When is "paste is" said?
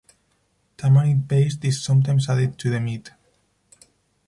1.29-1.83